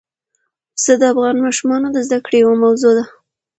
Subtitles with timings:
[0.75, 3.05] پسه د افغان ماشومانو د زده کړې یوه موضوع ده.